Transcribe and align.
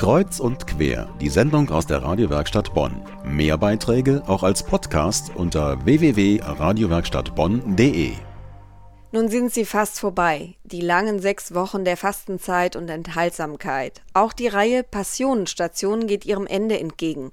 Kreuz 0.00 0.40
und 0.40 0.66
quer, 0.66 1.08
die 1.20 1.28
Sendung 1.28 1.68
aus 1.68 1.86
der 1.86 2.02
Radiowerkstatt 2.02 2.72
Bonn. 2.72 3.02
Mehr 3.22 3.58
Beiträge 3.58 4.22
auch 4.26 4.42
als 4.42 4.62
Podcast 4.62 5.30
unter 5.34 5.84
www.radiowerkstattbonn.de. 5.84 8.12
Nun 9.12 9.28
sind 9.28 9.52
sie 9.52 9.66
fast 9.66 10.00
vorbei, 10.00 10.54
die 10.64 10.80
langen 10.80 11.20
sechs 11.20 11.54
Wochen 11.54 11.84
der 11.84 11.98
Fastenzeit 11.98 12.76
und 12.76 12.88
Enthaltsamkeit. 12.88 14.00
Auch 14.14 14.32
die 14.32 14.48
Reihe 14.48 14.84
Passionenstation 14.84 16.06
geht 16.06 16.24
ihrem 16.24 16.46
Ende 16.46 16.80
entgegen. 16.80 17.30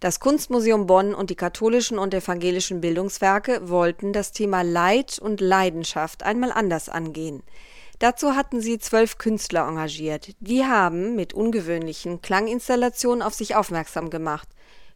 Das 0.00 0.20
Kunstmuseum 0.20 0.86
Bonn 0.86 1.14
und 1.14 1.30
die 1.30 1.34
katholischen 1.34 1.98
und 1.98 2.12
evangelischen 2.12 2.82
Bildungswerke 2.82 3.70
wollten 3.70 4.12
das 4.12 4.32
Thema 4.32 4.60
Leid 4.60 5.18
und 5.18 5.40
Leidenschaft 5.40 6.24
einmal 6.24 6.52
anders 6.52 6.90
angehen. 6.90 7.42
Dazu 8.02 8.34
hatten 8.34 8.60
sie 8.60 8.80
zwölf 8.80 9.16
Künstler 9.16 9.68
engagiert. 9.68 10.30
Die 10.40 10.64
haben 10.64 11.14
mit 11.14 11.34
ungewöhnlichen 11.34 12.20
Klanginstallationen 12.20 13.22
auf 13.22 13.32
sich 13.32 13.54
aufmerksam 13.54 14.10
gemacht. 14.10 14.48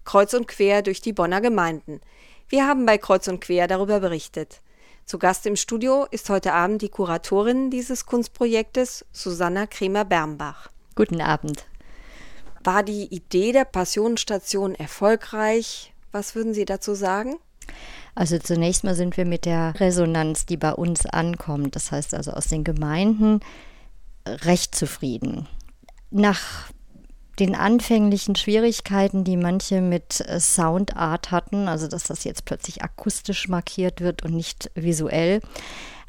Kreuz 0.04 0.34
und 0.34 0.48
quer 0.48 0.82
durch 0.82 1.02
die 1.02 1.12
Bonner 1.12 1.40
Gemeinden. 1.40 2.00
Wir 2.48 2.66
haben 2.66 2.84
bei 2.84 2.98
Kreuz 2.98 3.28
und 3.28 3.40
quer 3.40 3.68
darüber 3.68 4.00
berichtet. 4.00 4.60
Zu 5.04 5.20
Gast 5.20 5.46
im 5.46 5.54
Studio 5.54 6.08
ist 6.10 6.28
heute 6.30 6.52
Abend 6.52 6.82
die 6.82 6.88
Kuratorin 6.88 7.70
dieses 7.70 8.06
Kunstprojektes, 8.06 9.04
Susanna 9.12 9.68
Kremer-Bermbach. 9.68 10.68
Guten 10.96 11.20
Abend. 11.20 11.64
War 12.64 12.82
die 12.82 13.04
Idee 13.14 13.52
der 13.52 13.66
Passionsstation 13.66 14.74
erfolgreich? 14.74 15.94
Was 16.10 16.34
würden 16.34 16.54
Sie 16.54 16.64
dazu 16.64 16.94
sagen? 16.94 17.36
Also 18.16 18.38
zunächst 18.38 18.82
mal 18.82 18.94
sind 18.94 19.18
wir 19.18 19.26
mit 19.26 19.44
der 19.44 19.78
Resonanz, 19.78 20.46
die 20.46 20.56
bei 20.56 20.72
uns 20.72 21.04
ankommt, 21.04 21.76
das 21.76 21.92
heißt 21.92 22.14
also 22.14 22.32
aus 22.32 22.46
den 22.46 22.64
Gemeinden, 22.64 23.40
recht 24.26 24.74
zufrieden. 24.74 25.46
Nach 26.10 26.70
den 27.38 27.54
anfänglichen 27.54 28.34
Schwierigkeiten, 28.34 29.24
die 29.24 29.36
manche 29.36 29.80
mit 29.80 30.20
äh, 30.26 30.40
Soundart 30.40 31.30
hatten, 31.30 31.68
also 31.68 31.86
dass 31.86 32.04
das 32.04 32.24
jetzt 32.24 32.44
plötzlich 32.44 32.82
akustisch 32.82 33.48
markiert 33.48 34.00
wird 34.00 34.22
und 34.22 34.34
nicht 34.34 34.70
visuell, 34.74 35.40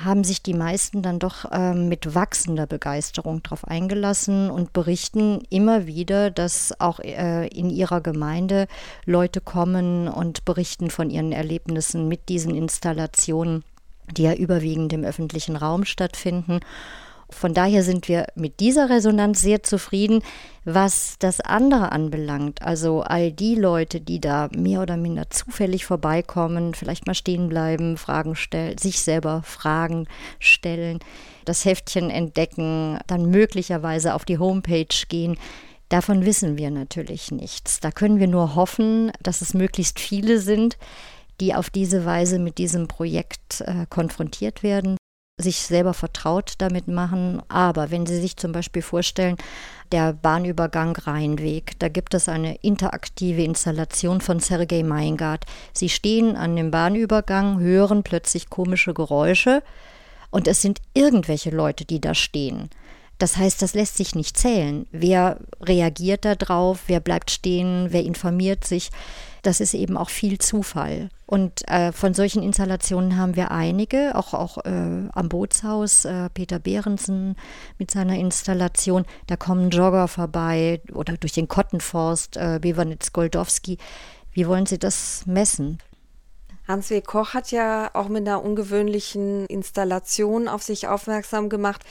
haben 0.01 0.23
sich 0.23 0.43
die 0.43 0.53
meisten 0.53 1.01
dann 1.01 1.19
doch 1.19 1.51
äh, 1.51 1.73
mit 1.73 2.13
wachsender 2.13 2.67
Begeisterung 2.67 3.41
darauf 3.43 3.65
eingelassen 3.65 4.49
und 4.51 4.71
berichten 4.71 5.41
immer 5.49 5.87
wieder, 5.87 6.29
dass 6.29 6.79
auch 6.79 6.99
äh, 6.99 7.47
in 7.47 7.69
ihrer 7.69 8.01
Gemeinde 8.01 8.67
Leute 9.05 9.41
kommen 9.41 10.07
und 10.07 10.45
berichten 10.45 10.89
von 10.91 11.09
ihren 11.09 11.31
Erlebnissen 11.31 12.07
mit 12.07 12.29
diesen 12.29 12.55
Installationen, 12.55 13.63
die 14.11 14.23
ja 14.23 14.33
überwiegend 14.33 14.93
im 14.93 15.03
öffentlichen 15.03 15.55
Raum 15.55 15.83
stattfinden. 15.83 16.59
Von 17.29 17.53
daher 17.53 17.83
sind 17.83 18.07
wir 18.07 18.27
mit 18.35 18.61
dieser 18.61 18.89
Resonanz 18.89 19.41
sehr 19.41 19.61
zufrieden. 19.61 20.21
Was 20.63 21.15
das 21.19 21.41
andere 21.41 21.91
anbelangt, 21.91 22.61
also 22.61 23.01
all 23.01 23.31
die 23.31 23.55
Leute, 23.55 23.99
die 23.99 24.21
da 24.21 24.49
mehr 24.55 24.81
oder 24.81 24.97
minder 24.97 25.29
zufällig 25.29 25.85
vorbeikommen, 25.85 26.73
vielleicht 26.73 27.05
mal 27.05 27.13
stehen 27.13 27.49
bleiben, 27.49 27.97
Fragen 27.97 28.35
stellen, 28.35 28.77
sich 28.77 29.01
selber 29.01 29.43
Fragen 29.43 30.07
stellen, 30.39 30.99
das 31.45 31.65
Heftchen 31.65 32.09
entdecken, 32.09 32.99
dann 33.07 33.29
möglicherweise 33.29 34.13
auf 34.13 34.25
die 34.25 34.39
Homepage 34.39 34.87
gehen, 35.09 35.37
Davon 35.89 36.25
wissen 36.25 36.57
wir 36.57 36.69
natürlich 36.69 37.31
nichts. 37.31 37.79
Da 37.79 37.91
können 37.91 38.19
wir 38.19 38.27
nur 38.27 38.55
hoffen, 38.55 39.09
dass 39.23 39.39
es 39.39 39.53
möglichst 39.53 40.01
viele 40.01 40.39
sind, 40.39 40.77
die 41.39 41.55
auf 41.55 41.69
diese 41.69 42.03
Weise 42.03 42.39
mit 42.39 42.57
diesem 42.57 42.89
Projekt 42.89 43.61
äh, 43.61 43.85
konfrontiert 43.89 44.63
werden 44.63 44.97
sich 45.39 45.57
selber 45.57 45.93
vertraut 45.93 46.53
damit 46.57 46.87
machen. 46.87 47.43
Aber 47.47 47.91
wenn 47.91 48.07
Sie 48.07 48.19
sich 48.19 48.37
zum 48.37 48.51
Beispiel 48.51 48.81
vorstellen, 48.81 49.37
der 49.91 50.13
Bahnübergang 50.13 50.95
Rheinweg, 50.95 51.77
da 51.79 51.89
gibt 51.89 52.15
es 52.15 52.27
eine 52.27 52.55
interaktive 52.55 53.43
Installation 53.43 54.19
von 54.19 54.39
Sergei 54.39 54.81
Meingart. 54.81 55.45
Sie 55.73 55.89
stehen 55.89 56.35
an 56.35 56.55
dem 56.55 56.71
Bahnübergang, 56.71 57.59
hören 57.59 58.01
plötzlich 58.01 58.49
komische 58.49 58.95
Geräusche 58.95 59.61
und 60.31 60.47
es 60.47 60.61
sind 60.61 60.81
irgendwelche 60.95 61.51
Leute, 61.51 61.85
die 61.85 62.01
da 62.01 62.15
stehen. 62.15 62.69
Das 63.17 63.37
heißt, 63.37 63.61
das 63.61 63.73
lässt 63.73 63.97
sich 63.97 64.13
nicht 64.15 64.37
zählen. 64.37 64.85
Wer 64.91 65.39
reagiert 65.61 66.25
da 66.25 66.35
drauf? 66.35 66.81
Wer 66.87 66.99
bleibt 66.99 67.31
stehen? 67.31 67.87
Wer 67.89 68.03
informiert 68.03 68.63
sich? 68.63 68.91
Das 69.41 69.59
ist 69.59 69.73
eben 69.73 69.97
auch 69.97 70.09
viel 70.09 70.39
Zufall. 70.39 71.09
Und 71.25 71.67
äh, 71.67 71.91
von 71.91 72.13
solchen 72.13 72.43
Installationen 72.43 73.17
haben 73.17 73.35
wir 73.35 73.51
einige, 73.51 74.15
auch, 74.15 74.33
auch 74.33 74.57
äh, 74.65 75.07
am 75.11 75.29
Bootshaus, 75.29 76.05
äh, 76.05 76.29
Peter 76.29 76.59
Behrensen 76.59 77.35
mit 77.77 77.91
seiner 77.91 78.17
Installation. 78.17 79.05
Da 79.27 79.35
kommen 79.35 79.69
Jogger 79.69 80.07
vorbei 80.07 80.81
oder 80.93 81.17
durch 81.17 81.33
den 81.33 81.47
Kottenforst, 81.47 82.37
äh, 82.37 82.59
Bevanitz 82.61 83.13
Goldowski. 83.13 83.77
Wie 84.31 84.47
wollen 84.47 84.65
Sie 84.65 84.77
das 84.77 85.25
messen? 85.25 85.79
Hans-W. 86.67 87.01
Koch 87.01 87.33
hat 87.33 87.51
ja 87.51 87.89
auch 87.93 88.09
mit 88.09 88.27
einer 88.27 88.43
ungewöhnlichen 88.43 89.45
Installation 89.45 90.47
auf 90.47 90.63
sich 90.63 90.87
aufmerksam 90.87 91.47
gemacht 91.49 91.83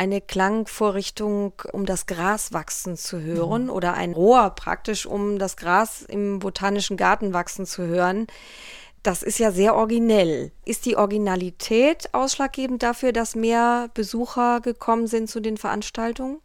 eine 0.00 0.22
Klangvorrichtung, 0.22 1.52
um 1.72 1.84
das 1.84 2.06
Gras 2.06 2.54
wachsen 2.54 2.96
zu 2.96 3.20
hören 3.20 3.64
mhm. 3.64 3.70
oder 3.70 3.92
ein 3.92 4.14
Rohr 4.14 4.48
praktisch, 4.48 5.04
um 5.04 5.38
das 5.38 5.58
Gras 5.58 6.00
im 6.00 6.38
botanischen 6.38 6.96
Garten 6.96 7.34
wachsen 7.34 7.66
zu 7.66 7.82
hören. 7.82 8.26
Das 9.02 9.22
ist 9.22 9.38
ja 9.38 9.52
sehr 9.52 9.74
originell. 9.74 10.52
Ist 10.64 10.86
die 10.86 10.96
Originalität 10.96 12.14
ausschlaggebend 12.14 12.82
dafür, 12.82 13.12
dass 13.12 13.36
mehr 13.36 13.90
Besucher 13.92 14.60
gekommen 14.62 15.06
sind 15.06 15.28
zu 15.28 15.38
den 15.38 15.58
Veranstaltungen? 15.58 16.38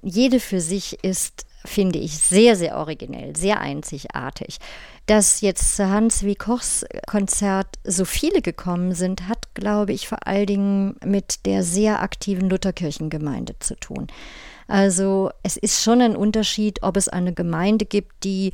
Jede 0.00 0.40
für 0.40 0.62
sich 0.62 1.04
ist 1.04 1.44
finde 1.64 1.98
ich 1.98 2.18
sehr, 2.18 2.56
sehr 2.56 2.76
originell, 2.76 3.36
sehr 3.36 3.60
einzigartig. 3.60 4.58
Dass 5.06 5.40
jetzt 5.40 5.76
zu 5.76 5.88
Hans 5.88 6.22
wie 6.22 6.36
Kochs 6.36 6.84
Konzert 7.06 7.66
so 7.84 8.04
viele 8.04 8.40
gekommen 8.40 8.94
sind, 8.94 9.28
hat, 9.28 9.54
glaube 9.54 9.92
ich, 9.92 10.06
vor 10.06 10.26
allen 10.26 10.46
Dingen 10.46 10.96
mit 11.04 11.44
der 11.46 11.64
sehr 11.64 12.02
aktiven 12.02 12.48
Lutherkirchengemeinde 12.48 13.54
zu 13.58 13.74
tun. 13.76 14.06
Also 14.68 15.30
es 15.42 15.56
ist 15.56 15.82
schon 15.82 16.00
ein 16.00 16.16
Unterschied, 16.16 16.82
ob 16.82 16.96
es 16.96 17.08
eine 17.08 17.32
Gemeinde 17.32 17.84
gibt, 17.84 18.24
die 18.24 18.52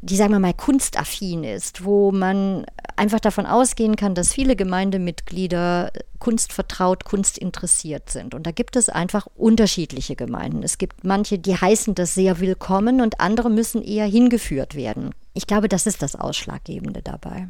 die, 0.00 0.16
sagen 0.16 0.32
wir 0.32 0.38
mal, 0.38 0.54
kunstaffin 0.54 1.44
ist, 1.44 1.84
wo 1.84 2.12
man 2.12 2.64
einfach 2.96 3.20
davon 3.20 3.46
ausgehen 3.46 3.96
kann, 3.96 4.14
dass 4.14 4.32
viele 4.32 4.56
Gemeindemitglieder 4.56 5.92
kunstvertraut, 6.18 7.04
kunstinteressiert 7.04 8.10
sind. 8.10 8.34
Und 8.34 8.46
da 8.46 8.50
gibt 8.50 8.76
es 8.76 8.88
einfach 8.88 9.26
unterschiedliche 9.36 10.16
Gemeinden. 10.16 10.62
Es 10.62 10.78
gibt 10.78 11.04
manche, 11.04 11.38
die 11.38 11.56
heißen 11.56 11.94
das 11.94 12.14
sehr 12.14 12.40
willkommen 12.40 13.00
und 13.00 13.20
andere 13.20 13.50
müssen 13.50 13.82
eher 13.82 14.06
hingeführt 14.06 14.74
werden. 14.74 15.14
Ich 15.34 15.46
glaube, 15.46 15.68
das 15.68 15.86
ist 15.86 16.02
das 16.02 16.16
Ausschlaggebende 16.16 17.02
dabei. 17.02 17.48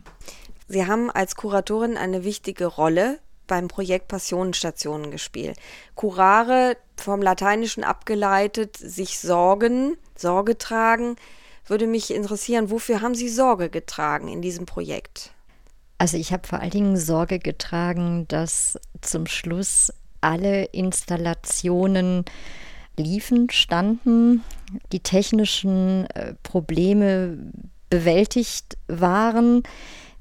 Sie 0.69 0.87
haben 0.87 1.11
als 1.11 1.35
Kuratorin 1.35 1.97
eine 1.97 2.25
wichtige 2.25 2.67
Rolle 2.67 3.19
beim 3.47 3.69
Projekt 3.69 4.09
Passionenstationen 4.09 5.11
gespielt. 5.11 5.59
Curare, 5.95 6.77
vom 6.97 7.23
Lateinischen 7.23 7.85
abgeleitet, 7.85 8.77
sich 8.77 9.19
sorgen, 9.19 9.97
Sorge 10.15 10.59
tragen 10.59 11.17
würde 11.71 11.87
mich 11.87 12.13
interessieren, 12.13 12.71
wofür 12.71 13.01
haben 13.01 13.15
Sie 13.15 13.29
Sorge 13.29 13.71
getragen 13.71 14.29
in 14.29 14.43
diesem 14.43 14.67
Projekt? 14.67 15.33
Also 15.99 16.17
ich 16.17 16.33
habe 16.33 16.47
vor 16.47 16.61
allen 16.61 16.71
Dingen 16.71 16.97
Sorge 16.97 17.39
getragen, 17.39 18.27
dass 18.29 18.79
zum 19.01 19.27
Schluss 19.27 19.93
alle 20.21 20.65
Installationen 20.67 22.25
liefen, 22.97 23.51
standen, 23.51 24.43
die 24.93 25.01
technischen 25.01 26.07
äh, 26.11 26.35
Probleme 26.43 27.39
bewältigt 27.91 28.77
waren, 28.87 29.63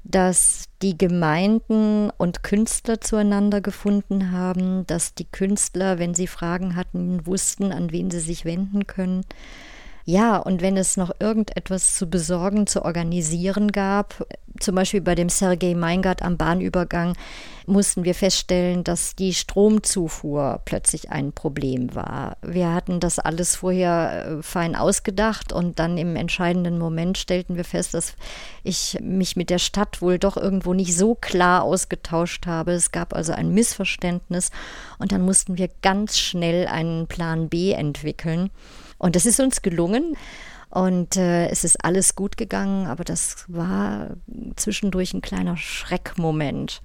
dass 0.04 0.64
die 0.80 0.96
Gemeinden 0.96 2.10
und 2.16 2.42
Künstler 2.42 3.00
zueinander 3.00 3.60
gefunden 3.60 4.30
haben, 4.30 4.86
dass 4.86 5.14
die 5.14 5.26
Künstler, 5.26 5.98
wenn 5.98 6.14
sie 6.14 6.26
Fragen 6.26 6.76
hatten, 6.76 7.26
wussten, 7.26 7.72
an 7.72 7.92
wen 7.92 8.10
sie 8.10 8.20
sich 8.20 8.44
wenden 8.44 8.86
können. 8.86 9.24
Ja, 10.10 10.38
und 10.38 10.62
wenn 10.62 10.78
es 10.78 10.96
noch 10.96 11.10
irgendetwas 11.20 11.94
zu 11.94 12.08
besorgen, 12.08 12.66
zu 12.66 12.82
organisieren 12.82 13.72
gab, 13.72 14.26
zum 14.60 14.74
Beispiel 14.74 15.00
bei 15.00 15.14
dem 15.14 15.28
Sergei 15.28 15.74
Meingart 15.74 16.22
am 16.22 16.36
Bahnübergang, 16.36 17.14
mussten 17.68 18.04
wir 18.04 18.14
feststellen, 18.14 18.82
dass 18.82 19.14
die 19.14 19.34
Stromzufuhr 19.34 20.62
plötzlich 20.64 21.10
ein 21.10 21.32
Problem 21.32 21.94
war. 21.94 22.36
Wir 22.42 22.72
hatten 22.72 22.98
das 22.98 23.18
alles 23.18 23.56
vorher 23.56 24.38
äh, 24.38 24.42
fein 24.42 24.74
ausgedacht 24.74 25.52
und 25.52 25.78
dann 25.78 25.98
im 25.98 26.16
entscheidenden 26.16 26.78
Moment 26.78 27.18
stellten 27.18 27.56
wir 27.56 27.64
fest, 27.64 27.94
dass 27.94 28.14
ich 28.64 28.98
mich 29.02 29.36
mit 29.36 29.50
der 29.50 29.58
Stadt 29.58 30.00
wohl 30.00 30.18
doch 30.18 30.36
irgendwo 30.36 30.74
nicht 30.74 30.96
so 30.96 31.14
klar 31.14 31.62
ausgetauscht 31.62 32.46
habe. 32.46 32.72
Es 32.72 32.90
gab 32.90 33.14
also 33.14 33.32
ein 33.32 33.52
Missverständnis 33.52 34.50
und 34.98 35.12
dann 35.12 35.22
mussten 35.22 35.58
wir 35.58 35.68
ganz 35.82 36.18
schnell 36.18 36.66
einen 36.66 37.06
Plan 37.06 37.48
B 37.48 37.72
entwickeln. 37.72 38.50
Und 38.96 39.14
das 39.14 39.26
ist 39.26 39.40
uns 39.40 39.62
gelungen. 39.62 40.16
Und 40.70 41.16
äh, 41.16 41.48
es 41.48 41.64
ist 41.64 41.84
alles 41.84 42.14
gut 42.14 42.36
gegangen, 42.36 42.86
aber 42.86 43.04
das 43.04 43.44
war 43.48 44.16
zwischendurch 44.56 45.14
ein 45.14 45.22
kleiner 45.22 45.56
Schreckmoment. 45.56 46.82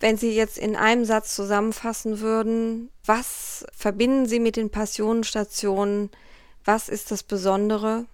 Wenn 0.00 0.18
Sie 0.18 0.34
jetzt 0.34 0.58
in 0.58 0.76
einem 0.76 1.06
Satz 1.06 1.34
zusammenfassen 1.34 2.20
würden, 2.20 2.90
was 3.04 3.64
verbinden 3.72 4.26
Sie 4.26 4.40
mit 4.40 4.56
den 4.56 4.70
Passionenstationen? 4.70 6.10
Was 6.64 6.90
ist 6.90 7.10
das 7.10 7.22
Besondere? 7.22 8.04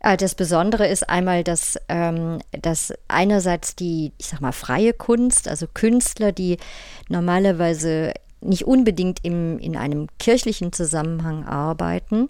Äh, 0.00 0.16
das 0.16 0.36
Besondere 0.36 0.86
ist 0.86 1.08
einmal, 1.08 1.42
dass, 1.42 1.76
ähm, 1.88 2.38
dass 2.52 2.92
einerseits 3.08 3.74
die, 3.74 4.12
ich 4.18 4.28
sag 4.28 4.40
mal, 4.40 4.52
freie 4.52 4.92
Kunst, 4.92 5.48
also 5.48 5.66
Künstler, 5.72 6.30
die 6.30 6.58
normalerweise 7.08 8.14
nicht 8.40 8.64
unbedingt 8.64 9.20
im, 9.24 9.58
in 9.58 9.76
einem 9.76 10.06
kirchlichen 10.18 10.72
Zusammenhang 10.72 11.44
arbeiten, 11.44 12.28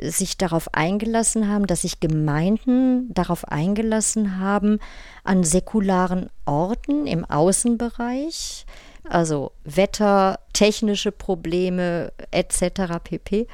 sich 0.00 0.36
darauf 0.36 0.74
eingelassen 0.74 1.48
haben, 1.48 1.66
dass 1.66 1.82
sich 1.82 2.00
Gemeinden 2.00 3.12
darauf 3.12 3.46
eingelassen 3.46 4.38
haben, 4.38 4.78
an 5.24 5.44
säkularen 5.44 6.30
Orten 6.44 7.06
im 7.06 7.24
Außenbereich, 7.24 8.66
also 9.08 9.52
Wetter, 9.64 10.40
technische 10.52 11.12
Probleme 11.12 12.12
etc. 12.30 13.00
pp, 13.02 13.46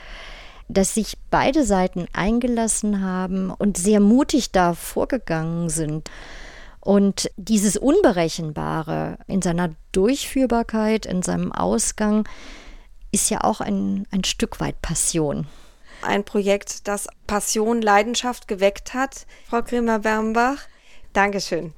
dass 0.69 0.95
sich 0.95 1.19
beide 1.31 1.65
Seiten 1.65 2.07
eingelassen 2.13 3.03
haben 3.03 3.51
und 3.51 3.77
sehr 3.77 4.01
mutig 4.01 4.51
da 4.51 4.75
vorgegangen 4.75 5.69
sind. 5.69 6.11
Und 6.81 7.31
dieses 7.37 7.77
Unberechenbare 7.77 9.19
in 9.27 9.41
seiner 9.41 9.71
Durchführbarkeit, 9.93 11.07
in 11.07 11.23
seinem 11.23 11.53
Ausgang, 11.53 12.29
ist 13.11 13.31
ja 13.31 13.43
auch 13.43 13.61
ein, 13.61 14.07
ein 14.11 14.25
Stück 14.25 14.61
weit 14.61 14.83
Passion. 14.83 15.47
Ein 16.05 16.25
Projekt, 16.25 16.87
das 16.87 17.09
Passion, 17.27 17.83
Leidenschaft 17.83 18.47
geweckt 18.49 18.95
hat. 18.95 19.27
Frau 19.49 19.63
Kremer-Bernbach, 19.63 20.59
Dankeschön. 21.13 21.73